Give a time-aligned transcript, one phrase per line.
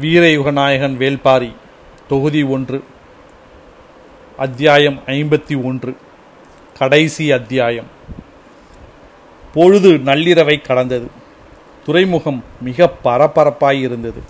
[0.00, 1.52] வீரயுகநாயகன் வேல்பாரி
[2.08, 2.84] தொகுதி ஒன்று
[4.36, 5.96] அத்தியாயம் ஐம்பத்தி ஒன்று
[6.78, 7.84] கடைசி அத்தியாயம்.
[9.54, 11.06] பொழுது நள்ளிரவை கடந்தது.
[11.86, 14.22] துறைமுகம் மிக பரபரப்பாய் இருந்தது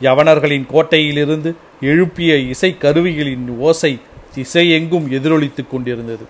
[0.00, 3.98] யவனர்களின் கோட்டையிலிருந்து எழுப்பிய இசை கருவிகளின் ஓசை
[4.34, 6.26] திசையெங்கும் எதிரொலித்துக் கொண்டிருந்தது.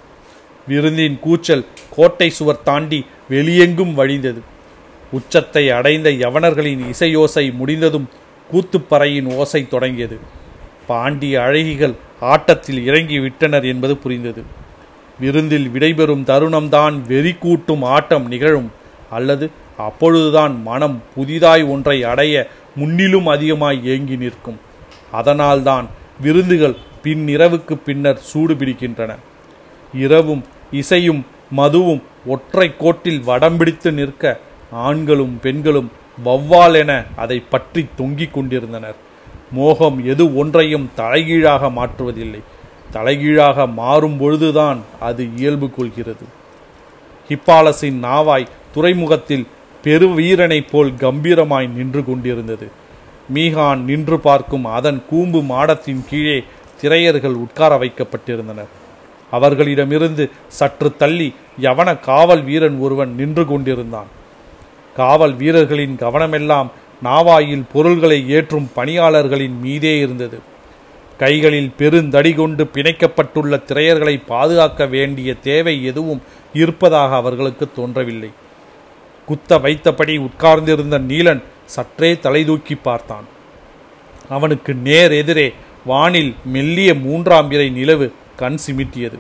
[0.69, 4.41] விருந்தின் கூச்சல் கோட்டை சுவர் தாண்டி வெளியெங்கும் வழிந்தது.
[5.13, 8.09] உச்சத்தை அடைந்த யவனர்களின் இசையோசை முடிந்ததும்
[8.53, 10.19] கூத்துப்பறையின் ஓசை தொடங்கியது.
[10.87, 14.43] பாண்டிய அழகிகள் ஆட்டத்தில் இறங்கி விட்டனர் என்பது புரிந்தது.
[15.21, 18.71] விருந்தில் விடைபெறும் தருணம்தான் வெறி கூட்டும் ஆட்டம் நிகழும்
[19.11, 24.61] அல்லது அப்பொழுதுதான் மனம் புதிதாய் ஒன்றை அடைய முன்னிலும் அதிகமாய் ஏங்கி நிற்கும்.
[25.13, 25.89] அதனால்தான்
[26.21, 29.17] விருந்துகள் பின்னிரவுக்கு பின்னர் சூடு பிடிக்கின்றன.
[29.95, 31.27] இரவும் இசையும்
[31.57, 34.41] மதுவும் ஒற்றை கோட்டில் வடம் பிடித்து நிற்க
[34.71, 35.91] ஆண்களும் பெண்களும்
[36.25, 38.97] வௌவால் என அதை பற்றி தொங்கிக் கொண்டிருந்தனர்.
[39.53, 42.41] மோகம் எது ஒன்றையும் தலைகீழாக மாற்றுவதில்லை.
[42.91, 46.25] தலைகீழாக மாறும் பொழுதுதான் அது இயல்பு கொள்கிறது.
[47.29, 49.47] ஹிப்பாலஸின் நாவாய் துறைமுகத்தில்
[49.83, 52.71] பெரு வீரனைப் போல் கம்பீரமாய் நின்று கொண்டிருந்தது.
[53.35, 56.45] மீகான் நின்று பார்க்கும் அதன் கூம்பு மாடத்தின் கீழே
[56.83, 58.71] திரையர்கள் உட்கார வைக்கப்பட்டிருந்தனர்.
[59.31, 64.07] அவர்களிடமிருந்து சற்று தள்ளி யவன காவல் வீரன் ஒருவன் நின்று கொண்டிருந்தான்.
[64.97, 66.71] காவல் வீரர்களின் கவனமெல்லாம்
[67.05, 70.39] நாவாயில் பொருள்களை ஏற்றும் பணியாளர்களின் மீதே இருந்தது.
[71.19, 78.31] கைகளில் பெருந்தடி கொண்டு பிணைக்கப்பட்டுள்ள திரையர்களை பாதுகாக்க வேண்டிய தேவை எதுவும் இருப்பதாக அவர்களுக்கு தோன்றவில்லை.
[79.27, 83.25] குத்த வைத்தபடி உட்கார்ந்திருந்த நீலன் சற்றே தலைதூக்கி பார்த்தான்.
[84.29, 85.53] அவனுக்கு நேர் எதிரே
[85.85, 89.19] வானில் மெல்லிய மூன்றாம் இறை நிலவு கண் சிமிட்டியது.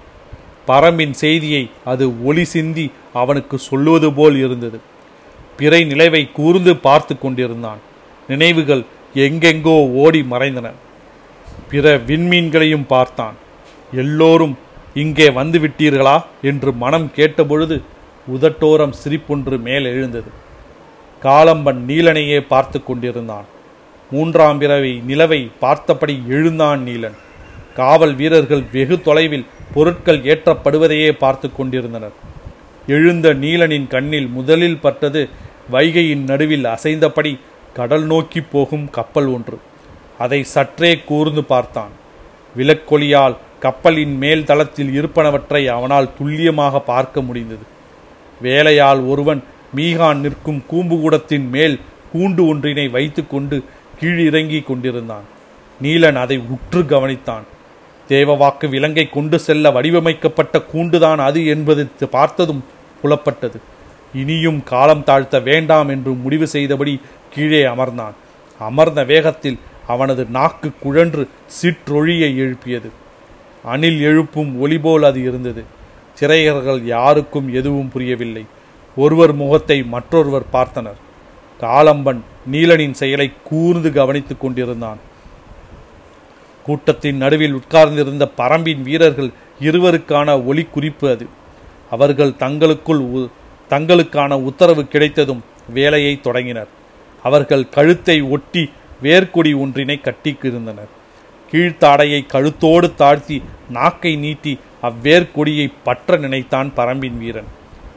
[0.66, 4.80] பரம்பின் செய்தியை அது ஒளி சிந்தி அவனுக்கு சொல்லுவது போல் இருந்தது.
[5.60, 7.80] பிறை நிலைவை கூர்ந்து பார்த்து கொண்டிருந்தான்.
[8.28, 8.82] நினைவுகள்
[9.14, 10.68] எங்கெங்கோ ஓடி மறைந்தன.
[11.70, 13.36] பிற விண்மீன்களையும் பார்த்தான்.
[13.94, 14.54] எல்லோரும்
[14.94, 16.16] இங்கே வந்து விட்டீர்களா?
[16.42, 17.76] என்று மனம் கேட்டபொழுது
[18.26, 20.30] உதட்டோரம் சிரிப்பொன்று மேல் எழுந்தது.
[21.22, 23.46] காலம்பன் நீலனையே பார்த்து கொண்டிருந்தான்.
[24.10, 27.18] மூன்றாம் பிறவை நிலவை பார்த்தபடி எழுந்தான் நீலன்.
[27.74, 32.16] காவல் வீரர்கள் வெகு தொலைவில் பொருட்கள் ஏற்றப்படுவதையே பார்த்து கொண்டிருந்தனர்.
[32.86, 35.22] எழுந்த நீலனின் கண்ணில் முதலில் பட்டது
[35.70, 37.32] வைகையின் நடுவில் அசைந்தபடி
[37.78, 39.58] கடல் நோக்கி போகும் கப்பல் ஒன்று.
[40.18, 41.92] அதை சற்றே கூர்ந்து பார்த்தான்.
[42.56, 47.64] விலக்கொலியால் கப்பலின் மேல் தளத்தில் இருப்பனவற்றை அவனால் துல்லியமாக பார்க்க முடிந்தது.
[48.42, 49.42] வேலையால் ஒருவன்
[49.76, 51.76] மீகான் நிற்கும் கூம்புகூடத்தின் மேல்
[52.14, 53.56] கூண்டு ஒன்றினை வைத்துக்கொண்டு
[54.00, 55.26] கீழிறங்கி கொண்டிருந்தான்.
[55.80, 57.44] நீலன் அதை உற்று கவனித்தான்.
[58.08, 62.64] தேவவாக்கு விலங்கை கொண்டு செல்ல வடிவமைக்கப்பட்ட கூண்டுதான் அது என்பது பார்த்ததும்
[63.02, 63.58] புலப்பட்டது.
[64.14, 67.00] இனியும் காலம் தாழ்த்த வேண்டாம் என்று முடிவு செய்தபடி
[67.34, 68.12] கீழே அமர்ந்தான்.
[68.58, 72.90] அமர்ந்த வேகத்தில் அவனது நாக்கு குழன்று சிற்றொழியை எழுப்பியது.
[73.64, 75.64] அணில் எழுப்பும் ஒலி போல் அது இருந்தது.
[76.20, 78.46] திரையர்கள் யாருக்கும் எதுவும் புரியவில்லை.
[78.96, 80.98] ஒருவர் முகத்தை மற்றொருவர் பார்த்தனர்.
[81.60, 82.20] காலம்பன்
[82.52, 84.98] நீலனின் செயலை கூர்ந்து கவனித்துக் கொண்டிருந்தான்.
[86.64, 91.26] கூட்டத்தின் நடுவில் உட்கார்ந்திருந்த பரம்பின் வீரர்கள் இருவருக்கான ஒலி குறிப்பு அது.
[91.90, 93.28] அவர்கள் தங்களுக்குள்
[93.70, 96.70] தங்களுக்கான உத்தரவு கிடைத்ததும் வேலையை தொடங்கினர்.
[97.22, 98.70] அவர்கள் கழுத்தை ஒட்டி
[99.02, 100.90] வேர்க்கொடி ஒன்றினை கட்டிக்கிருந்தனர்.
[101.52, 107.50] கீழ்த்தாடையை கழுத்தோடு தாழ்த்தி நாக்கை நீட்டி அவ்வேர்க்கொடியை பற்ற நினைத்தான் பரம்பின் வீரன்.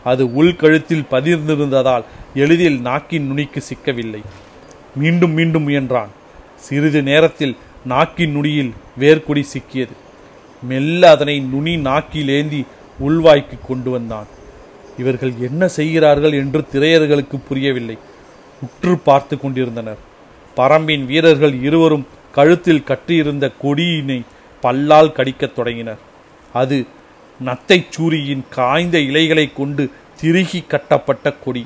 [0.04, 2.04] அது உள்கழுத்தில் பதிர்ந்திருந்ததால்
[2.34, 4.22] எளிதில் நாக்கின் நுனிக்கு சிக்கவில்லை.
[4.96, 6.12] மீண்டும் மீண்டும் முயன்றான்.
[6.56, 7.58] சிறிது நேரத்தில்
[7.88, 9.96] நாக்கின் நுனியில் வேர்க்கொடி சிக்கியது.
[10.62, 12.66] மெல்ல அதனை நுனி நாக்கிலேந்தி
[13.08, 14.28] உள்வாய்க்கு கொண்டு வந்தான்.
[14.98, 17.98] இவர்கள் என்ன செய்கிறார்கள் என்று திரையர்களுக்கு புரியவில்லை.
[18.62, 19.98] உற்று பார்த்து கொண்டிருந்தனர்.
[20.58, 24.22] பரம்பின் வீரர்கள் இருவரும் கழுத்தில் கட்டியிருந்த கொடியினை
[24.62, 25.98] பல்லால் கடிக்கத் தொடங்கினர்.
[26.54, 26.86] அது
[27.46, 29.90] நத்தை சூரியின் காய்ந்த இலைகளை கொண்டு
[30.22, 31.66] திருகி கட்டப்பட்ட கொடி.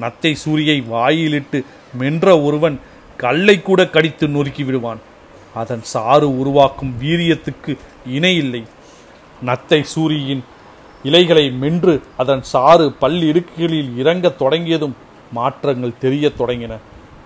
[0.00, 1.64] நத்தை சூரியை வாயிலிட்டு
[1.98, 2.80] மென்ற ஒருவன்
[3.16, 5.00] கல்லை கூட கடித்து நொறுக்கி விடுவான்.
[5.54, 7.76] அதன் சாறு உருவாக்கும் வீரியத்துக்கு
[8.06, 8.64] இணை இல்லை.
[9.46, 10.44] நத்தை சூரியின்
[11.02, 14.96] இலைகளை மென்று அதன் சாறு பல் இடுக்குகளில் இறங்கத் தொடங்கியதும்
[15.32, 16.76] மாற்றங்கள் தெரியத் தொடங்கின.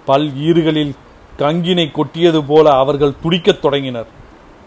[0.05, 0.94] பல் ஈறுகளில்
[1.38, 4.06] கங்கினை கொட்டியது போல அவர்கள் துடிக்கத் தொடங்கினர்.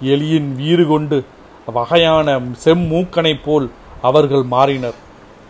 [0.03, 1.25] எலியின் வீறு கொண்டு
[1.65, 3.71] வகையான செம்மூக்கனை போல்
[4.01, 4.93] அவர்கள் மாறினர்.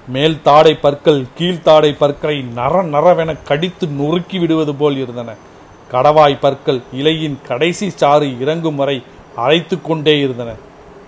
[0.08, 5.34] மேல் தாடை பற்கள் கீழ்த்தாடை பற்களை நர நரவென கடித்து நொறுக்கி விடுவது போல் இருந்தன.
[5.92, 9.04] கடவாய் பற்கள் இலையின் கடைசி சாறு இறங்கும் வரை
[9.36, 10.54] அரைத்து கொண்டே இருந்தன.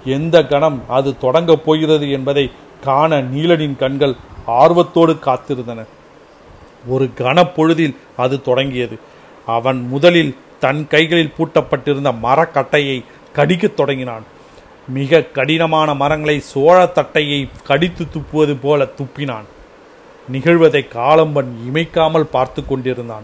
[0.06, 2.51] எந்த கணம் அது தொடங்கப் போகிறது என்பதை
[2.83, 4.15] காண நீலனின் கண்கள்
[4.48, 5.86] ஆர்வத்தோடு காத்திருந்தன.
[6.88, 9.00] ஒரு கனப்பொழுதில் அது தொடங்கியது.
[9.45, 13.03] அவன் முதலில் தன் கைகளில் பூட்டப்பட்டிருந்த மரக்கட்டையை
[13.33, 14.24] கடிக்கத் தொடங்கினான்.
[14.88, 19.45] மிக கடினமான மரங்களை சோழத்தட்டையை கடித்து துப்புவது போல துப்பினான்.
[20.31, 23.24] நிகழ்வதை காலம்பன் இமைக்காமல் பார்த்து கொண்டிருந்தான்.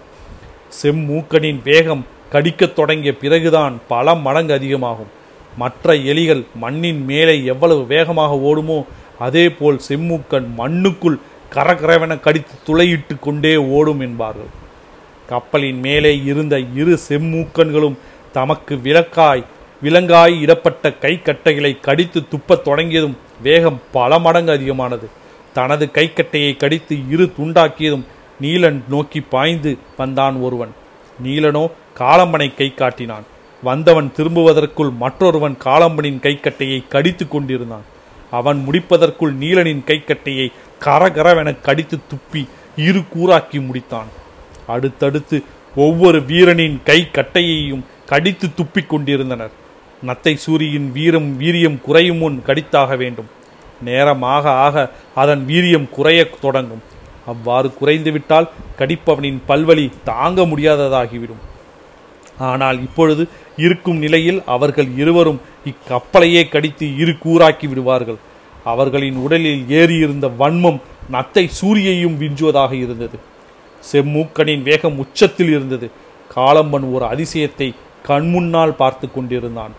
[0.82, 5.17] செம்மூக்கனின் வேகம் கடிக்கத் தொடங்கிய பிறகுதான் பல மடங்கு அதிகமாகும்.
[5.58, 8.80] மற்ற எலிகள் மண்ணின் மேலே எவ்வளவு வேகமாக ஓடுமோ
[9.20, 11.18] அதேபோல் செம்மூக்கன் மண்ணுக்குள்
[11.54, 14.52] கரகரவென கடித்து துளையிட்டு கொண்டே ஓடும் என்பார்கள்.
[15.30, 17.98] கப்பலின் மேலே இருந்த இரு செம்மூக்கன்களும்
[18.32, 19.44] தமக்கு விலக்காய்
[19.82, 25.08] விலங்காய் இடப்பட்ட கைக்கட்டைகளை கடித்து துப்பத் தொடங்கியதும் வேகம் பல மடங்கு அதிகமானது.
[25.54, 28.06] தனது கைக்கட்டையை கடித்து இரு துண்டாக்கியதும்
[28.42, 30.74] நீலன் நோக்கி பாய்ந்து வந்தான் ஒருவன்.
[31.24, 31.64] நீலனோ
[32.00, 33.26] காலம்பனை கை காட்டினான்.
[33.64, 37.86] வந்தவன் திரும்புவதற்குள் மற்றொருவன் காலம்பனின் கைக்கட்டையை கடித்து கொண்டிருந்தான்.
[38.32, 40.52] அவன் முடிப்பதற்குள் நீலனின் கைக்கட்டையை
[40.86, 44.10] கரகரவென கடித்து துப்பி இரு கூறாக்கி முடித்தான்.
[44.68, 45.44] அடுத்தடுத்து
[45.76, 49.52] ஒவ்வொரு வீரனின் கை கட்டையையும் கடித்து துப்பிக் கொண்டிருந்தனர்.
[50.06, 53.26] நத்தை சூரியின் வீரம் வீரியம் குறையும் முன் கடித்தாக வேண்டும்.
[53.82, 56.82] நேரமாக ஆக அதன் வீரியம் குறையத் தொடங்கும்.
[57.26, 61.44] அவ்வாறு குறைந்துவிட்டால் கடிப்பவனின் பல்வலி தாங்க முடியாததாகிவிடும்.
[62.40, 63.24] ஆனால் இப்பொழுது
[63.56, 68.20] இருக்கும் நிலையில் அவர்கள் இருவரும் இக்கப்பலையே கடித்து இரு கூறாக்கி விடுவார்கள்.
[68.64, 70.80] அவர்களின் உடலில் ஏறியிருந்த வன்மம்
[71.12, 73.18] நத்தை சூரியையும் விஞ்சுவதாக இருந்தது.
[73.92, 75.90] செம்மூக்கனின் வேகம் உச்சத்தில் இருந்தது.
[76.36, 77.74] காலம்பன் ஒரு அதிசயத்தை
[78.08, 79.74] கண்முன்னால் பார்த்து கொண்டிருந்தான்.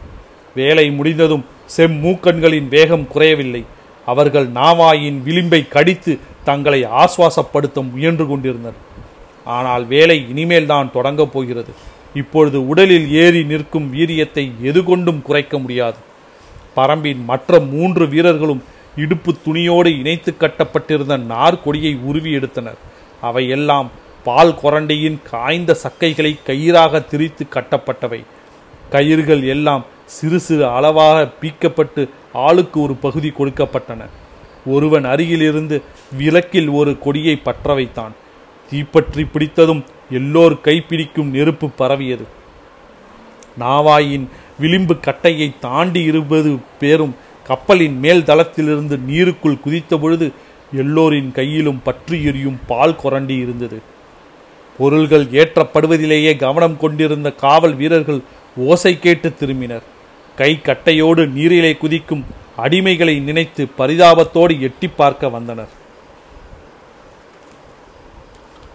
[0.57, 1.45] வேலை முடிந்ததும்
[1.77, 3.63] செம்மூக்கன்களின் வேகம் குறையவில்லை.
[4.07, 8.79] அவர்கள் நாவாயின் விளிம்பை கடித்து தங்களை ஆசுவாசப்படுத்த முயன்று கொண்டிருந்தனர்.
[9.47, 11.73] ஆனால் வேலை இனிமேல் தான் தொடங்கப் போகிறது.
[12.21, 15.99] இப்பொழுது உடலில் ஏறி நிற்கும் வீரியத்தை எது கொண்டும் குறைக்க முடியாது.
[16.77, 18.63] பரம்பின் மற்ற மூன்று வீரர்களும்
[19.05, 22.81] இடுப்பு துணியோடு இணைத்து கட்டப்பட்டிருந்த நார்கொடியை உருவி எடுத்தனர்.
[23.29, 23.89] அவையெல்லாம்
[24.27, 28.21] பால் கொரண்டையின் காய்ந்த சக்கைகளை கயிறாக திரித்து கட்டப்பட்டவை.
[28.93, 29.85] கயிறுகள் எல்லாம்
[30.17, 32.03] சிறு சிறு அளவாக பீக்கப்பட்டு
[32.47, 34.03] ஆளுக்கு ஒரு பகுதி கொடுக்கப்பட்டன.
[34.75, 35.77] ஒருவன் அருகிலிருந்து
[36.21, 38.15] விளக்கில் ஒரு கொடியை பற்ற வைத்தான்.
[38.71, 42.27] தீப்பற்றி பிடித்ததும் எல்லோர் கைப்பிடிக்கும் நெருப்பு பரவியது.
[43.61, 44.27] நாவாயின்
[44.59, 47.15] விளிம்பு கட்டையை தாண்டி இருபது பேரும்
[47.45, 50.33] கப்பலின் மேல் தளத்திலிருந்து நீருக்குள் குதித்த பொழுது
[50.77, 53.83] எல்லோரின் கையிலும் பற்றி எரியும் பால் கொரண்டி இருந்தது.
[54.79, 58.21] பொருள்கள் ஏற்றப்படுவதிலேயே கவனம் கொண்டிருந்த காவல் வீரர்கள்
[58.57, 59.87] ஓசை கேட்டு திரும்பினர்.
[60.37, 62.25] கை கட்டையோடு நீரிலே குதிக்கும்
[62.59, 65.78] அடிமைகளை நினைத்து பரிதாபத்தோடு எட்டி பார்க்க வந்தனர்.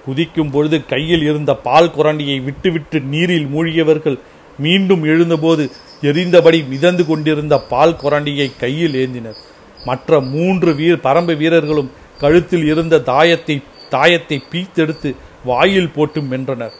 [0.06, 4.18] குதிக்கும் பொழுது கையில் இருந்த பால் குரண்டியை விட்டுவிட்டு நீரில் மூழ்கியவர்கள்
[4.60, 5.64] மீண்டும் எழுந்தபோது
[6.02, 9.40] எரிந்தபடி மிதந்து கொண்டிருந்த பால் குரண்டியை கையில் ஏந்தினர்.
[9.86, 13.56] மற்ற மூன்று வீர் பரம்பு வீரர்களும் கழுத்தில் இருந்த தாயத்தை
[13.96, 15.10] தாயத்தை பீத்தெடுத்து
[15.46, 16.76] வாயில் போட்டு மென்றனர்.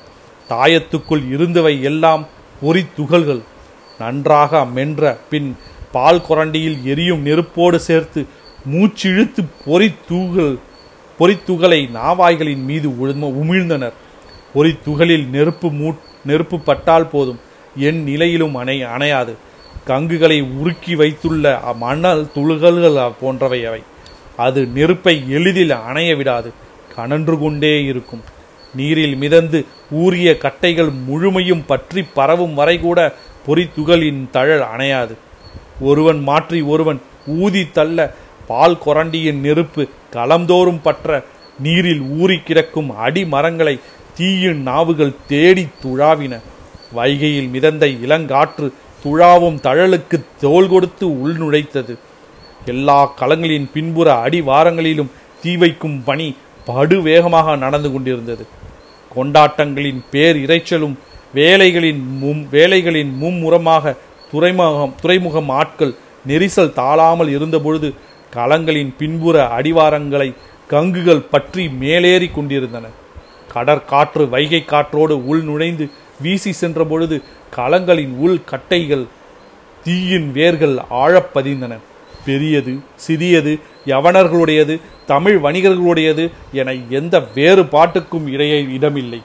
[0.50, 2.24] தாயத்துக்குள் இருந்தவை எல்லாம்
[2.62, 3.42] பொறி துகள்கள்.
[4.00, 5.50] நன்றாக மென்ற பின்
[5.92, 8.22] பால் குரண்டியில் எரியும் நெருப்போடு சேர்த்து
[8.72, 10.54] மூச்சிழுத்து பொறி தூகள்
[11.20, 13.96] பொறித்துகளை நாவாய்களின் மீது உழும உமிழ்ந்தனர்.
[14.56, 15.90] பொறித்துகளில் நெருப்பு மூ
[16.26, 17.40] நெருப்பு பட்டால் போதும்.
[17.88, 19.34] என் நிலையிலும் அணை அணையாது.
[19.86, 21.46] கங்குகளை உருக்கி வைத்துள்ள
[21.76, 23.82] மணல் துகள்கள் போன்றவை அவை.
[24.46, 26.52] அது நெருப்பை எளிதில் அணைய விடாது.
[26.96, 28.24] கனன்று கொண்டே இருக்கும்.
[28.76, 29.60] நீரில் மிதந்து
[30.02, 33.00] ஊறிய கட்டைகள் முழுமையும் பற்றி பரவும் வரை கூட
[33.48, 35.14] பொறித்துகளின் தழல் அணையாது.
[35.82, 37.00] ஒருவன் மாற்றி ஒருவன்
[37.42, 38.14] ஊதி தள்ள
[38.48, 39.84] பால் கொரண்டியின் நெருப்பு
[40.16, 41.24] களம்தோறும் பற்ற
[41.60, 43.76] நீரில் ஊறி கிடக்கும் அடிமரங்களை
[44.18, 46.34] தீயின் நாவுகள் தேடி துழாவின.
[46.96, 48.68] வைகையில் மிதந்த இளங்காற்று
[49.04, 51.94] துழாவும் தழலுக்கு தோல் கொடுத்து உள்நுழைத்தது
[52.66, 56.28] எல்லா களங்களின் பின்புற அடிவாரங்களிலும் தீ வைக்கும் பணி
[56.68, 58.44] படுவேகமாக நடந்து கொண்டிருந்தது.
[59.16, 60.96] கொண்டாட்டங்களின் பேர் இறைச்சலும்
[61.34, 63.96] வேலைகளின் மும் வேலைகளின் மும்முரமாக
[64.32, 65.94] துறைமுகம் துறைமுகம் ஆட்கள்
[66.28, 67.90] நெரிசல் தாழாமல் இருந்தபொழுது
[68.36, 70.30] களங்களின் பின்புற அடிவாரங்களை
[70.72, 72.86] கங்குகள் பற்றி மேலேறி கொண்டிருந்தன.
[73.54, 75.86] கடற்காற்று வைகை காற்றோடு உள் நுழைந்து
[76.22, 77.18] வீசி சென்ற பொழுது
[77.58, 79.06] களங்களின் உள் கட்டைகள்
[79.84, 81.74] தீயின் வேர்கள் ஆழப்பதிந்தன
[82.26, 82.74] பெரியது
[83.06, 83.54] சிறியது
[83.86, 84.76] யவனர்களுடையது
[85.06, 86.26] தமிழ் வணிகர்களுடையது
[86.60, 89.22] என எந்த வேறுபாட்டுக்கும் இடையே இடமில்லை.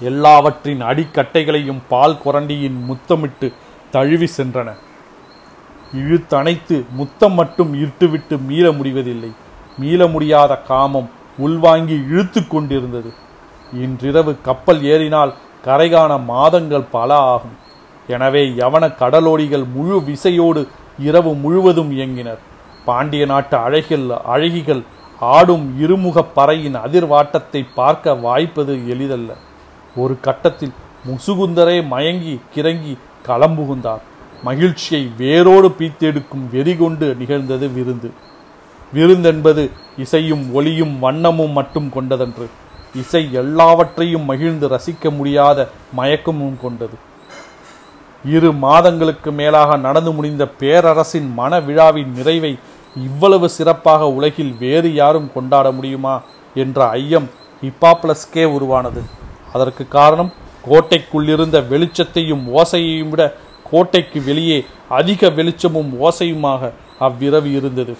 [0.00, 3.48] எல்லாவற்றின் அடிக்கட்டைகளையும் பால் குரண்டியின் முத்தமிட்டு
[3.90, 4.68] தழுவி சென்றன.
[5.94, 9.32] இழுத்தணைத்து முத்தம் மட்டும் இருட்டுவிட்டு மீள முடிவதில்லை.
[9.78, 13.12] மீள முடியாத காமம் உள்வாங்கி இழுத்து கொண்டிருந்தது.
[13.72, 17.56] இன்றிரவு கப்பல் ஏறினால் கரைகான மாதங்கள் பல ஆகும்.
[18.08, 20.66] எனவே யவன கடலோடிகள் முழு விசையோடு
[20.98, 22.38] இரவு முழுவதும் இயங்கினர்.
[22.84, 24.82] பாண்டிய நாட்டு அழகில் அழகிகள்
[25.20, 29.30] ஆடும் இருமுகப் பறையின் அதிர்வாட்டத்தை பார்க்க வாய்ப்பது எளிதல்ல.
[29.96, 30.72] ஒரு கட்டத்தில்
[31.06, 34.00] முசுகுந்தரே மயங்கி கிறங்கி களம்புகுந்தார்
[34.42, 38.10] மகிழ்ச்சியை வேரோடு பீத்தெடுக்கும் வெறி கொண்டு நிகழ்ந்தது விருந்து.
[38.94, 42.48] விருந்தென்பது இசையும் ஒளியும் வண்ணமும் மட்டும் கொண்டதன்று.
[42.94, 46.96] இசை எல்லாவற்றையும் மகிழ்ந்து ரசிக்க முடியாத மயக்கமும் கொண்டது.
[48.24, 52.58] இரு மாதங்களுக்கு மேலாக நடந்து முடிந்த பேரரசின் மன விழாவின் நிறைவை
[52.96, 56.22] இவ்வளவு சிறப்பாக உலகில் வேறு யாரும் கொண்டாட முடியுமா
[56.54, 57.30] என்ற ஐயம்
[57.62, 59.02] ஹிப்பாப்ளஸ்கே உருவானது.
[59.52, 60.32] அதற்கு காரணம்
[60.68, 63.36] கோட்டைக்குள்ளிருந்த வெளிச்சத்தையும் ஓசையையும் விட
[63.70, 67.96] கோட்டைக்கு வெளியே அதிக வெளிச்சமும் ஓசையுமாக அவ்விரவு இருந்தது.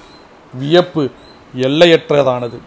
[0.54, 1.10] வியப்பு
[1.56, 2.58] எல்லையற்றதானது.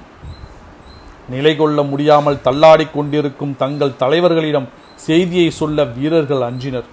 [1.29, 6.83] நிலை கொள்ள முடியாமல் தள்ளாடிக் கொண்டிருக்கும் தங்கள் தலைவர்களிடம் செய்தியை சொல்ல வீரர்கள் அஞ்சினர்.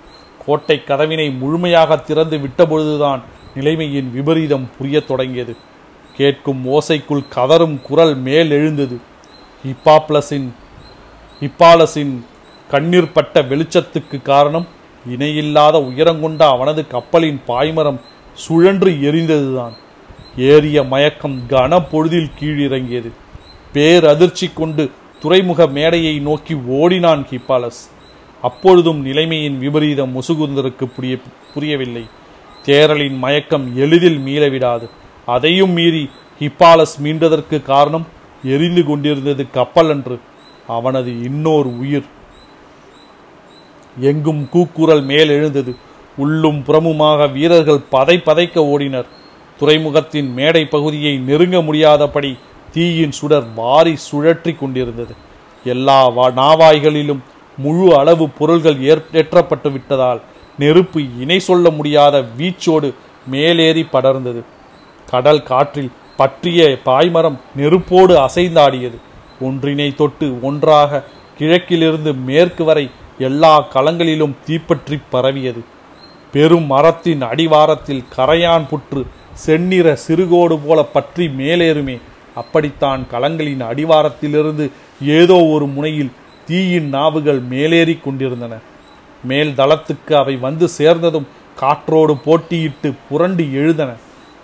[0.46, 3.20] கோட்டை கதவினை முழுமையாக திறந்து விட்டபொழுதுதான்
[3.54, 5.56] நிலைமையின் விபரீதம் புரியத் தொடங்கியது.
[6.16, 9.00] கேட்கும் ஓசைக்குள் கதறும் குரல் மேல் எழுந்தது.
[9.66, 10.48] ஹிப்பாப்ளஸின்
[11.40, 12.24] ஹிப்பாலஸின்
[12.70, 14.66] கண்ணீர் பட்ட வெளிச்சத்துக்கு காரணம்
[15.08, 18.00] இணையில்லாத உயரங்கொண்ட அவனது கப்பலின் பாய்மரம்
[18.34, 19.76] சுழன்று எரிந்ததுதான்.
[20.36, 23.10] ஏறிய மயக்கம் கன பொழுதில் கீழிறங்கியது.
[23.74, 27.80] பேரதிர்ச்சி கொண்டு துறைமுக மேடையை நோக்கி ஓடினான் ஹிப்பாலஸ்.
[28.42, 31.16] அப்பொழுதும் நிலைமையின் விபரீதம் முசுகுந்தருக்கு புரிய
[31.54, 32.04] புரியவில்லை.
[32.66, 34.86] தேரலின் மயக்கம் எளிதில் மீளவிடாது
[35.26, 36.10] அதையும் மீறி
[36.40, 38.06] ஹிப்பாலஸ் மீண்டதற்கு காரணம்
[38.44, 40.20] எரிந்து கொண்டிருந்தது கப்பல் அன்று.
[40.68, 42.08] அவனது இன்னொரு உயிர்
[44.00, 45.72] எங்கும் கூக்குரல் மேல் எழுந்தது
[46.16, 49.08] உள்ளும் புறமுமாக வீரர்கள் பதை பதைக்க ஓடினர்.
[49.60, 52.32] துறைமுகத்தின் மேடை பகுதியை நெருங்க முடியாதபடி
[52.72, 55.14] தீயின் சுடர் வாரி சுழற்றி கொண்டிருந்தது.
[55.64, 56.00] எல்லா
[56.40, 57.22] நாவாய்களிலும்
[57.58, 60.20] முழு அளவு பொருள்கள் ஏற் ஏற்றப்பட்டு விட்டதால்
[60.58, 62.88] நெருப்பு இணை சொல்ல முடியாத வீச்சோடு
[63.26, 64.42] மேலேறி படர்ந்தது.
[65.10, 68.98] கடல் காற்றில் பற்றிய பாய்மரம் நெருப்போடு அசைந்தாடியது.
[69.40, 71.02] ஒன்றினை தொட்டு ஒன்றாக
[71.38, 72.86] கிழக்கிலிருந்து மேற்கு வரை
[73.18, 75.62] எல்லா களங்களிலும் தீப்பற்றி பரவியது.
[76.32, 79.02] பெரும் மரத்தின் அடிவாரத்தில் கரையான் புற்று
[79.44, 81.96] செந்நிற சிறுகோடு போல பற்றி மேலேறுமே.
[82.34, 84.70] அப்படித்தான் களங்களின் அடிவாரத்திலிருந்து
[85.02, 86.12] ஏதோ ஒரு முனையில்
[86.46, 88.54] தீயின் நாவுகள் மேலேறி கொண்டிருந்தன.
[89.24, 91.28] மேல் தளத்துக்கு அவை வந்து சேர்ந்ததும்
[91.60, 93.90] காற்றோடு போட்டியிட்டு புரண்டு எழுதன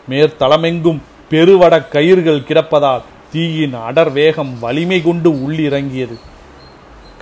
[0.09, 1.01] மேற்தளமெங்கும்
[1.31, 6.17] பெருவட கயிர்கள் கிடப்பதால் தீயின் அடர் வேகம் வலிமை கொண்டு உள்ளிறங்கியது.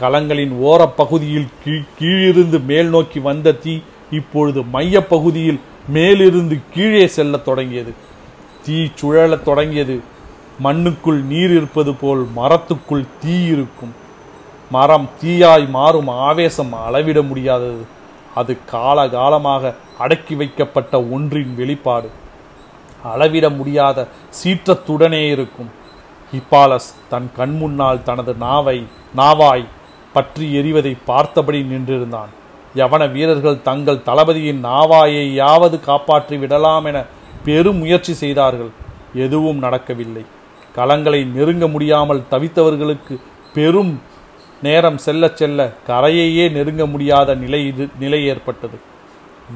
[0.02, 3.80] கலங்களின் ஓரப்பகுதியில் கீழ் கீழிருந்து மேல் நோக்கி வந்த தீ
[4.10, 7.94] இப்பொழுது மையப் பகுதியில் மேலிருந்து கீழே செல்லத் தொடங்கியது.
[8.64, 10.00] தீ சுழலத் தொடங்கியது.
[10.62, 13.94] மண்ணுக்குள் நீர் இருப்பது போல் மரத்துக்குள் தீ இருக்கும்.
[14.70, 17.86] மரம் தீயாய் மாறும் ஆவேசம் அளவிட முடியாதது.
[18.34, 22.10] அது காலகாலமாக அடக்கி வைக்கப்பட்ட ஒன்றின் வெளிப்பாடு.
[23.02, 24.08] அளவிட முடியாத
[24.44, 25.70] சீற்றத்துடனே இருக்கும்.
[26.32, 29.64] ஹிப்பாலஸ் தன் கண் முன்னால் தனது நாவை நாவாய்
[30.12, 32.30] பற்றி எறிவதை பார்த்தபடி நின்றிருந்தான்.
[32.74, 37.04] யவன வீரர்கள் தங்கள் தளபதியின் நாவாயையாவது காப்பாற்றி விடலாம் என
[37.44, 38.70] பெரும் முயற்சி செய்தார்கள்.
[39.14, 40.24] எதுவும் நடக்கவில்லை.
[40.76, 43.20] களங்களை நெருங்க முடியாமல் தவித்தவர்களுக்கு
[43.54, 44.00] பெரும்
[44.62, 48.78] நேரம் செல்ல செல்ல கரையையே நெருங்க முடியாத நிலை இது நிலை ஏற்பட்டது.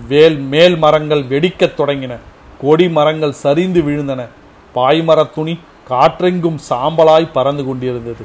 [0.09, 2.19] வேல் மேல் மரங்கள் வெடிக்கத் தொடங்கின.
[2.61, 4.29] கொடி மரங்கள் சரிந்து விழுந்தன.
[4.75, 5.59] பாய்மரத் துணி
[5.89, 8.25] காற்றெங்கும் சாம்பலாய் பறந்து கொண்டிருந்தது.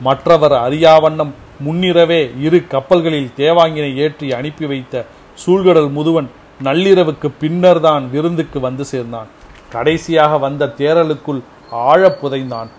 [0.00, 1.30] மற்றவர் அறியாவண்ணம்
[1.64, 5.04] முன்னிரவே இரு கப்பல்களில் தேவாங்கினை ஏற்றி அனுப்பி வைத்த
[5.46, 6.28] சூழ்கடல் முதுவன்
[6.62, 9.26] நள்ளிரவுக்கு பின்னர்தான் விருந்துக்கு வந்து சேர்ந்தான்.
[9.70, 12.70] கடைசியாக வந்த தேரலுக்குள் ஆழப் புதைந்தான்.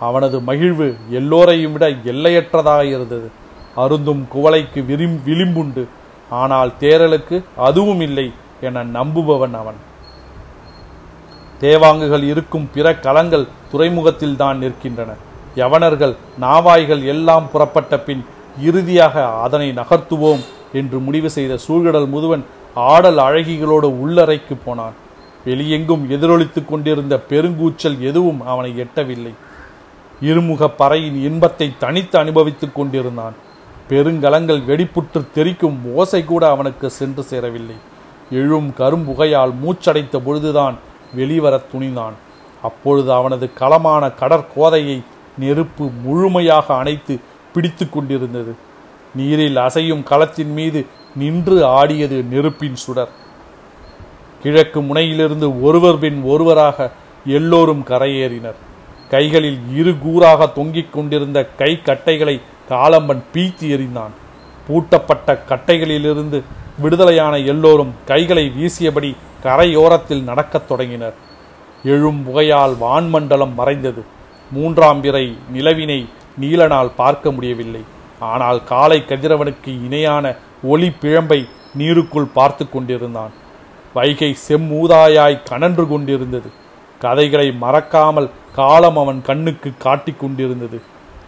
[0.00, 3.30] அவனது மகிழ்வு எல்லோரையும் விட எல்லையற்றதாக இருந்தது.
[3.74, 5.84] அருந்தும் குவளைக்கு விரும் விளிம்புண்டு.
[6.30, 9.74] ஆனால் தேரலுக்கு அதுவும் இல்லை என நம்புபவன் அவன்.
[11.60, 15.10] தேவாங்குகள் இருக்கும் பிற களங்கள் துறைமுகத்தில் தான் நிற்கின்றன.
[15.56, 18.24] யவனர்கள் நாவாய்கள் எல்லாம் புறப்பட்ட பின்
[18.60, 20.40] இறுதியாக அதனை நகர்த்துவோம்
[20.72, 24.92] என்று முடிவு செய்த சூழ்கடல் முதுவன் ஆடல் அழகிகளோடு உள்ளறைக்கு போனான்.
[25.44, 29.34] வெளியெங்கும் எதிரொலித்துக் கொண்டிருந்த பெருங்கூச்சல் எதுவும் அவனை எட்டவில்லை.
[30.20, 33.34] இருமுக பறையின் இன்பத்தை தனித்து அனுபவித்துக் கொண்டிருந்தான்.
[33.88, 37.74] பெருங்கலங்கள் வெடிப்புற்று தெறிக்கும் ஓசை கூட அவனுக்கு சென்று சேரவில்லை.
[38.30, 40.78] எழும் கரும்புகையால் மூச்சடைத்த பொழுதுதான்
[41.16, 42.12] வெளிவரத் துணிந்தான்.
[42.62, 45.02] அப்பொழுது அவனது களமான கடற்கோதையை
[45.38, 47.20] நெருப்பு முழுமையாக அணைத்து
[47.54, 48.54] பிடித்து கொண்டிருந்தது.
[49.14, 53.08] நீரில் அசையும் களத்தின் மீது நின்று ஆடியது நெருப்பின் சுடர்.
[54.42, 56.90] கிழக்கு முனையிலிருந்து ஒருவர் பின் ஒருவராக
[57.26, 58.54] எல்லோரும் கரையேறினர்.
[59.10, 64.10] கைகளில் இரு கூறாக தொங்கிக் கொண்டிருந்த கை கட்டைகளை காலம்பன் பீத்தி எறிந்தான்.
[64.68, 66.42] பூட்டப்பட்ட கட்டைகளிலிருந்து
[66.78, 71.14] விடுதலையான எல்லோரும் கைகளை வீசியபடி கரையோரத்தில் நடக்கத் தொடங்கினர்.
[71.84, 74.04] எழும் புகையால் வான்மண்டலம் மறைந்தது.
[74.50, 76.00] மூன்றாம் பிறை நிலவினை
[76.40, 77.82] நீலனால் பார்க்க முடியவில்லை.
[78.30, 80.24] ஆனால் காலை கதிரவனுக்கு இணையான
[80.62, 81.40] ஒளி பிழம்பை
[81.78, 83.32] நீருக்குள் பார்த்து கொண்டிருந்தான்.
[83.94, 86.48] வைகை செம்மூதாயாய் கனன்று கொண்டிருந்தது.
[87.00, 90.78] கதைகளை மறக்காமல் காலம் அவன் கண்ணுக்கு காட்டிக் கொண்டிருந்தது.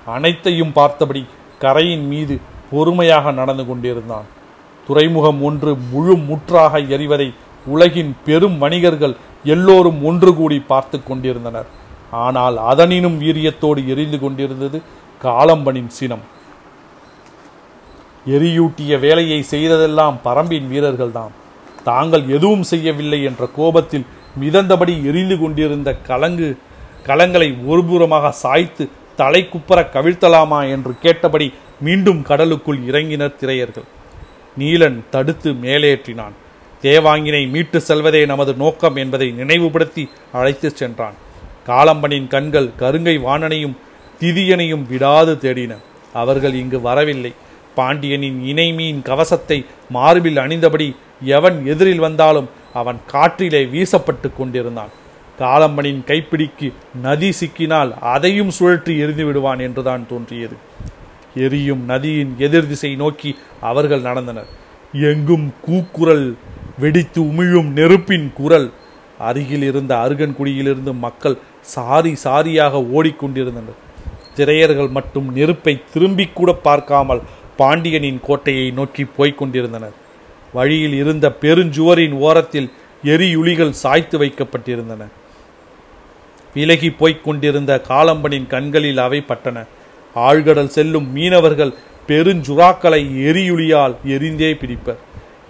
[0.06, 1.22] அனைத்தையும் பார்த்தபடி
[1.58, 2.34] கரையின் மீது
[2.70, 4.26] பொறுமையாக நடந்து கொண்டிருந்தான்.
[4.86, 7.28] துறைமுகம் ஒன்று முழு முற்றாக எரிவதை
[7.66, 9.14] உலகின் பெரும் வணிகர்கள்
[9.44, 11.68] எல்லோரும் ஒன்று கூடி பார்த்து கொண்டிருந்தனர்.
[12.20, 14.82] ஆனால் அதனினும் வீரியத்தோடு எரிந்து கொண்டிருந்தது
[15.22, 16.24] காலம்பனின் சினம்.
[18.26, 21.32] எரியூட்டிய வேலையை செய்ததெல்லாம் பரம்பின் வீரர்கள்தான்
[21.84, 24.04] தாங்கள் எதுவும் செய்யவில்லை என்ற கோபத்தில்
[24.40, 26.58] மிதந்தபடி எரிந்து கொண்டிருந்த கலங்கு
[27.06, 28.84] கலங்களை ஒருபுறமாக சாய்த்து
[29.16, 33.88] தலை குப்பர கவிழ்த்தலாமா என்று கேட்டபடி மீண்டும் கடலுக்குள் இறங்கினர் திரையர்கள்.
[34.58, 36.36] நீலன் தடுத்து மேலேற்றினான்.
[36.82, 41.14] தேவாங்கினை மீட்டு செல்வதே நமது நோக்கம் என்பதை நினைவுபடுத்தி அழைத்துச் சென்றான்.
[41.66, 43.76] காலம்பனின் கண்கள் கருங்கை வாணனையும்
[44.20, 45.72] திதியனையும் விடாது தேடின.
[46.12, 47.32] அவர்கள் இங்கு வரவில்லை.
[47.74, 49.58] பாண்டியனின் இணைமீன் கவசத்தை
[49.90, 50.88] மார்பில் அணிந்தபடி
[51.36, 54.92] எவன் எதிரில் வந்தாலும் அவன் காற்றிலே வீசப்பட்டு கொண்டிருந்தான்.
[55.38, 56.68] காலம்பனின் கைப்பிடிக்கு
[57.02, 60.56] நதி சிக்கினால் அதையும் சுழற்றி எரிந்து விடுவான் என்றுதான் தோன்றியது.
[61.34, 64.50] எரியும் நதியின் எதிர் திசை நோக்கி அவர்கள் நடந்தனர்.
[64.92, 66.36] எங்கும் கூக்குரல்
[66.78, 68.68] வெடித்து உமிழும் நெருப்பின் குரல்.
[69.18, 73.78] அருகில் இருந்த அருகன்குடியிலிருந்து மக்கள் சாரி சாரியாக ஓடிக்கொண்டிருந்தனர்.
[74.36, 77.22] திரையர்கள் மட்டும் நெருப்பை திரும்பி கூட பார்க்காமல்
[77.56, 79.96] பாண்டியனின் கோட்டையை நோக்கி போய்க் கொண்டிருந்தனர்
[80.52, 82.70] வழியில் இருந்த பெருஞ்சுவரின் ஓரத்தில்
[83.04, 85.02] எரியுளிகள் சாய்த்து வைக்கப்பட்டிருந்தன.
[86.54, 89.66] விலகி போய்க் கொண்டிருந்த காலம்பனின் கண்களில் அவை பட்டன.
[90.16, 91.74] ஆழ்கடல் செல்லும் மீனவர்கள்
[92.08, 95.00] பெருஞ்சுறாக்களை எரியுளியால் எரிந்தே பிடிப்பர்.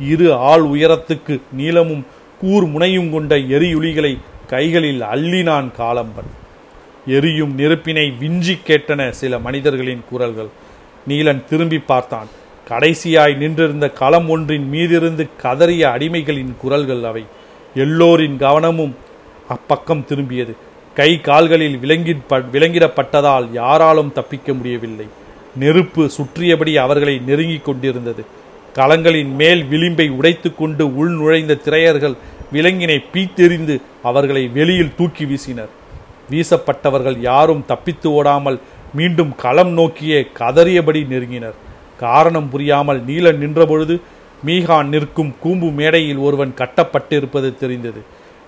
[0.01, 2.07] இரு ஆள் உயரத்துக்கு நீளமும்
[2.41, 4.19] கூர் முனையும் கொண்ட எரியுளிகளை
[4.53, 6.31] கைகளில் அள்ளினான் காலம்பன்.
[7.07, 10.51] எரியும் நெருப்பினை விஞ்சி கேட்டன சில மனிதர்களின் குரல்கள்.
[11.09, 12.29] நீலன் திரும்பி பார்த்தான்.
[12.69, 17.25] கடைசியாய் நின்றிருந்த களம் ஒன்றின் மீதிருந்து கதறிய அடிமைகளின் குரல்கள் அவை.
[17.75, 18.95] எல்லோரின் கவனமும்
[19.49, 20.55] அப்பக்கம் திரும்பியது.
[20.95, 25.07] கை கால்களில் விலங்கி விலங்கிடப்பட்டதால் யாராலும் தப்பிக்க முடியவில்லை.
[25.57, 28.25] நெருப்பு சுற்றியபடி அவர்களை நெருங்கிக் கொண்டிருந்தது.
[28.75, 32.17] களங்களின் மேல் விளிம்பை உடைத்துக்கொண்டு உள் நுழைந்த திரையர்கள்
[32.53, 35.73] விலங்கினை பீத்தெறிந்து அவர்களை வெளியில் தூக்கி வீசினர்.
[36.31, 38.59] வீசப்பட்டவர்கள் யாரும் தப்பித்து ஓடாமல்
[38.95, 41.57] மீண்டும் களம் நோக்கியே கதறியபடி நெருங்கினர்.
[41.99, 43.95] காரணம் புரியாமல் நீல நின்றபொழுது
[44.47, 48.01] மீகான் நிற்கும் கூம்பு மேடையில் ஒருவன் கட்டப்பட்டிருப்பது தெரிந்தது.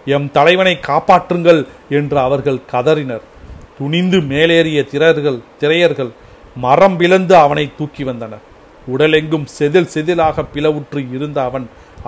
[0.06, 1.60] எம் தலைவனை காப்பாற்றுங்கள்
[1.98, 3.24] என்று அவர்கள் கதறினர்.
[3.78, 6.10] துணிந்து மேலேறிய திரர்கள் திரையர்கள்
[6.56, 8.44] மரம் பிளந்து அவனை தூக்கி வந்தனர்.
[8.94, 11.66] உடலெங்கும் செதில் செதிலாக பிளவுற்று இருந்த அவன்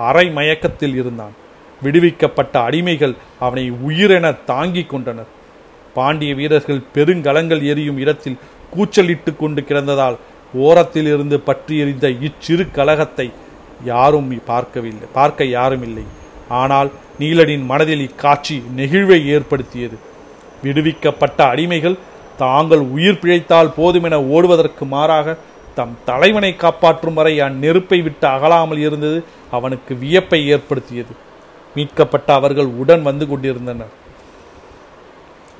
[0.09, 1.35] அரை மயக்கத்தில் இருந்தான்.
[1.85, 5.31] விடுவிக்கப்பட்ட அடிமைகள் அவனை உயிரென தாங்கிக் கொண்டனர்.
[5.95, 8.41] பாண்டிய வீரர்கள் பெருங்கலங்கள் எரியும் இடத்தில்
[8.73, 10.17] கூச்சலிட்டு கொண்டு கிடந்ததால்
[10.65, 13.27] ஓரத்தில் இருந்து பற்றி எறிந்த இச்சிறு கலகத்தை
[13.91, 16.05] யாரும் பார்க்கவில்லை பார்க்க யாரும் இல்லை.
[16.61, 16.89] ஆனால்
[17.21, 19.97] நீலனின் மனதில் இக்காட்சி நெகிழ்வை ஏற்படுத்தியது.
[20.65, 21.97] விடுவிக்கப்பட்ட அடிமைகள்
[22.41, 25.37] தாங்கள் உயிர் பிழைத்தால் போதுமென ஓடுவதற்கு மாறாக
[25.77, 29.19] தம் தலைவனை காப்பாற்றும் வரை அந்நெருப்பை விட்டு அகலாமல் இருந்தது
[29.57, 31.13] அவனுக்கு வியப்பை ஏற்படுத்தியது.
[31.75, 33.93] மீட்கப்பட்ட அவர்கள் உடன் வந்து கொண்டிருந்தனர்.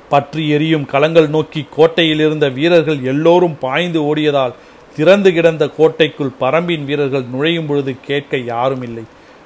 [0.08, 4.54] பற்றி எரியும் களங்கள் நோக்கி கோட்டையில் இருந்த வீரர்கள் எல்லோரும் பாய்ந்து ஓடியதால்
[4.96, 9.04] திறந்து கிடந்த கோட்டைக்குள் பரம்பின் வீரர்கள் நுழையும் பொழுது கேட்க யாரும் இல்லை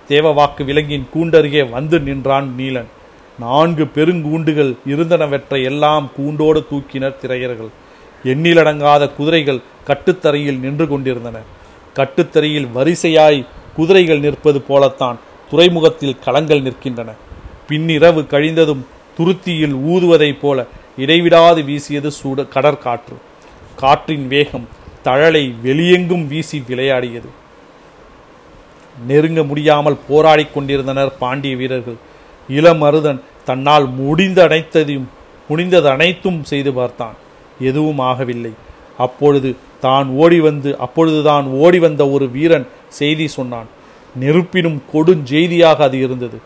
[0.08, 2.90] தேவவாக்கு விலங்கின் கூண்டருகே வந்து நின்றான் நீலன்.
[3.38, 7.70] நான்கு பெருங்கூண்டுகள் இருந்தனவற்றை எல்லாம் கூண்டோடு தூக்கினர் திரையர்கள்.
[8.24, 11.38] எண்ணிலடங்காத குதிரைகள் கட்டுத்தரையில் நின்று கொண்டிருந்தன.
[11.94, 13.46] கட்டுத்தரையில் வரிசையாய்
[13.76, 15.18] குதிரைகள் நிற்பது போலத்தான்.
[15.52, 17.10] துறைமுகத்தில் களங்கள் நிற்கின்றன.
[17.68, 18.82] பின்னிரவு கழிந்ததும்
[19.16, 20.58] துருத்தியில் ஊதுவதைப் போல
[21.02, 23.16] இடைவிடாது வீசியது சூட கடற்காற்று.
[23.80, 24.66] காற்றின் வேகம்
[25.06, 27.30] தழலை வெளியெங்கும் வீசி விளையாடியது.
[29.08, 31.98] நெருங்க முடியாமல் போராடிக் கொண்டிருந்தனர் பாண்டிய வீரர்கள்.
[32.48, 35.08] இளமருதன் தன்னால் முடிந்த அனைத்ததையும்
[35.48, 37.16] முடிந்தது அனைத்தும் செய்து பார்த்தான்.
[37.68, 38.52] எதுவும் ஆகவில்லை.
[39.06, 39.50] அப்பொழுது
[39.86, 42.66] தான் ஓடி வந்து அப்பொழுதுதான் ஓடி வந்த ஒரு வீரன்
[43.00, 43.70] செய்தி சொன்னான்.
[44.14, 46.38] நெருப்பினும் கொடுஞ்செய்தியாக அது இருந்தது.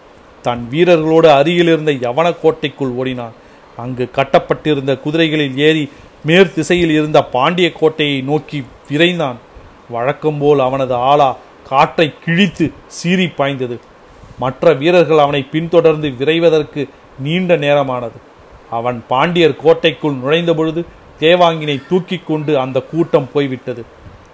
[0.42, 3.32] தன் வீரர்களோடு அருகில் இருந்த யவன கோட்டைக்குள் ஓடினான்.
[3.76, 5.90] அங்கு கட்டப்பட்டிருந்த குதிரைகளில் ஏறி
[6.24, 9.36] மேற் திசையில் இருந்த பாண்டிய கோட்டையை நோக்கி விரைந்தான்.
[9.90, 11.36] வழக்கம்போல் அவனது ஆளா
[11.68, 13.80] காற்றை கிழித்து சீறி பாய்ந்தது.
[14.38, 18.18] மற்ற வீரர்கள் அவனை பின்தொடர்ந்து விரைவதற்கு நீண்ட நேரமானது.
[18.70, 20.84] அவன் பாண்டியர் கோட்டைக்குள் நுழைந்த பொழுது
[21.20, 23.84] தேவாங்கினை தூக்கி கொண்டு அந்த கூட்டம் போய்விட்டது.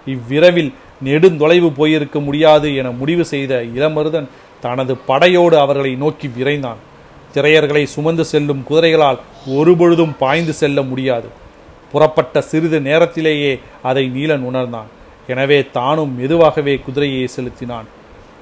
[0.05, 0.73] இவ்விரவில்
[1.05, 4.27] நெடுந்தொலைவு போயிருக்க முடியாது என முடிவு செய்த இளமருதன்
[4.65, 6.81] தனது படையோடு அவர்களை நோக்கி விரைந்தான்.
[7.33, 9.19] திரையர்களை சுமந்து செல்லும் குதிரைகளால்
[9.57, 11.29] ஒருபொழுதும் பாய்ந்து செல்ல முடியாது.
[11.91, 14.89] புறப்பட்ட சிறிது நேரத்திலேயே அதை நீலன் உணர்ந்தான்.
[15.27, 17.87] எனவே தானும் மெதுவாகவே குதிரையை செலுத்தினான்.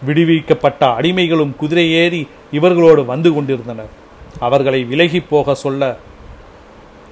[0.05, 2.21] விடுவிக்கப்பட்ட அடிமைகளும் குதிரையேறி
[2.51, 3.91] இவர்களோடு வந்து கொண்டிருந்தனர்.
[4.39, 5.97] அவர்களை விலகி போக சொல்ல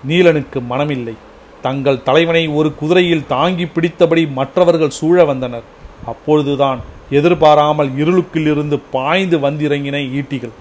[0.08, 1.16] நீலனுக்கு மனமில்லை.
[1.62, 5.64] தங்கள் தலைவனை ஒரு குதிரையில் தாங்கி பிடித்தபடி மற்றவர்கள் சூழ வந்தனர்.
[6.06, 10.56] அப்பொழுதுதான் எதிர்பாராமல் இருளுக்கிலிருந்து பாய்ந்து வந்திறங்கின ஈட்டிகள்.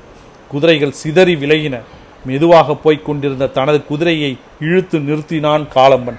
[0.49, 1.79] குதிரைகள் சிதறி விலகின.
[2.25, 6.19] மெதுவாக போய்க் கொண்டிருந்த தனது குதிரையை இழுத்து நிறுத்தினான் காலம்பன்.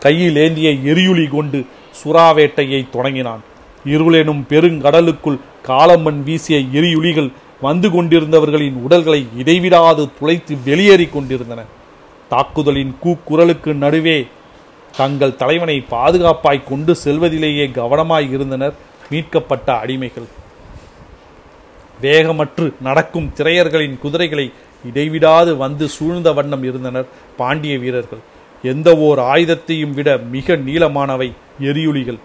[0.00, 1.64] கையில் ஏந்திய எரியுளி கொண்டு
[2.04, 3.42] சுறாவேட்டையை தொடங்கினான்.
[3.84, 11.62] இருளெனும் பெருங்கடலுக்குள் காலம்பன் வீசிய எரியுளிகள் வந்து கொண்டிருந்தவர்களின் உடல்களை இடைவிடாது துளைத்து வெளியேறிக் கொண்டிருந்தன.
[12.32, 14.18] தாக்குதலின் கூக்குரலுக்கு நடுவே
[14.96, 18.74] தங்கள் தலைவனை பாதுகாப்பாய் கொண்டு செல்வதிலேயே கவனமாய் இருந்தனர்
[19.10, 20.28] மீட்கப்பட்ட அடிமைகள்.
[22.04, 24.46] வேகமற்று நடக்கும் திரையர்களின் குதிரைகளை
[24.84, 28.22] இடைவிடாது வந்து சூழ்ந்த வண்ணம் இருந்தனர் பாண்டிய வீரர்கள்.
[28.72, 31.28] எந்த ஓர் ஆயுதத்தையும் விட மிக நீளமானவை
[31.68, 32.18] எரியுளிகள்.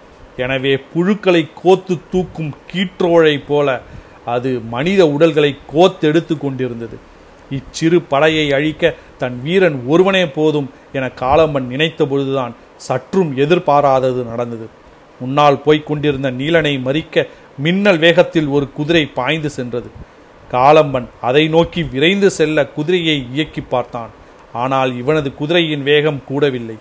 [0.44, 3.68] எனவே புழுக்களை கோத்து தூக்கும் கீற்றோழை போல
[4.34, 6.98] அது மனித உடல்களை கோத்தெடுத்து கொண்டிருந்தது.
[7.58, 12.54] இச்சிறு படையை அழிக்க தன் வீரன் ஒருவனே போதும் என காலம்பன் நினைத்த பொழுதுதான்
[12.88, 14.68] சற்றும் எதிர்பாராதது நடந்தது.
[15.20, 17.26] முன்னால் போய்க் கொண்டிருந்த நீலனை மறிக்க
[17.58, 19.90] மின்னல் வேகத்தில் ஒரு குதிரை பாய்ந்து சென்றது.
[20.52, 24.12] காலம்பன் அதை நோக்கி விரைந்து செல்ல குதிரையை இயக்கி பார்த்தான்.
[24.54, 26.78] ஆனால் இவனது குதிரையின் வேகம் கூடவில்லை.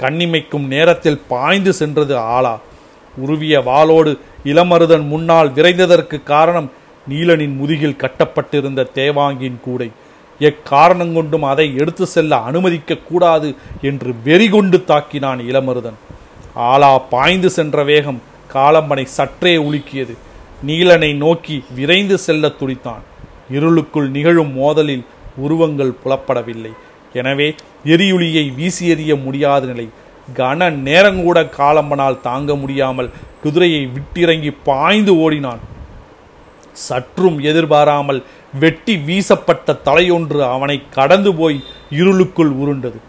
[0.00, 2.54] கண்ணிமைக்கும் நேரத்தில் பாய்ந்து சென்றது ஆளா.
[3.16, 4.12] உருவிய வாளோடு
[4.44, 6.70] இளமருதன் முன்னால் விரைந்ததற்கு காரணம்
[7.08, 9.88] நீலனின் முதுகில் கட்டப்பட்டிருந்த தேவாங்கின் கூடை.
[10.48, 13.48] எக்காரணம் கொண்டும் அதை எடுத்து செல்ல அனுமதிக்க கூடாது
[13.90, 15.98] என்று வெறிகொண்டு தாக்கினான் இளமருதன்.
[16.70, 18.20] ஆலா பாய்ந்து சென்ற வேகம்
[18.54, 20.14] காலம்பனை சற்றே உலுக்கியது.
[20.68, 23.02] நீலனை நோக்கி விரைந்து செல்ல துடித்தான்.
[23.56, 25.04] இருளுக்குள் நிகழும் மோதலில்
[25.44, 26.72] உருவங்கள் புலப்படவில்லை.
[27.20, 27.48] எனவே
[27.94, 29.86] எரியுளியை வீசி எறிய முடியாத நிலை.
[30.38, 33.08] கன நேரங்கூட காலம்பனால் தாங்க முடியாமல்
[33.42, 35.62] குதிரையை விட்டிறங்கி பாய்ந்து ஓடினான்.
[36.86, 38.20] சற்றும் எதிர்பாராமல்
[38.60, 43.00] வெட்டி வீசப்பட்ட தலையொன்று அவனை கடந்து போய் இருளுக்குள் உருண்டது.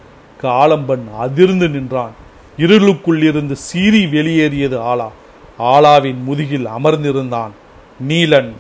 [0.41, 2.11] காலம்பன் அதிர்ந்து நின்றான்.
[2.57, 5.11] இருளுக்குள் இருந்து சீறி வெளியேறியது ஆலா.
[5.57, 7.51] ஆலாவின் முதுகில் அமர்ந்திருந்தான்.
[8.07, 8.53] நீலன்